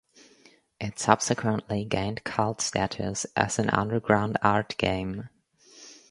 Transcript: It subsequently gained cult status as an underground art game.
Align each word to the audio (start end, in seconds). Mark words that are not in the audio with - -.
It 0.79 0.97
subsequently 0.97 1.85
gained 1.85 2.23
cult 2.23 2.59
status 2.59 3.27
as 3.35 3.59
an 3.59 3.69
underground 3.69 4.39
art 4.41 4.75
game. 4.79 5.29